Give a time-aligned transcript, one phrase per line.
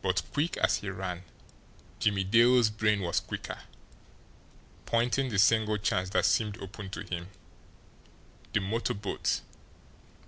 [0.00, 1.24] But quick as he ran,
[1.98, 3.58] Jimmie Dale's brain was quicker,
[4.86, 7.28] pointing the single chance that seemed open to him.
[8.52, 9.40] The motor boat!